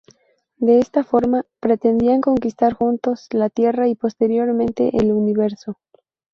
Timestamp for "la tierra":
3.29-3.87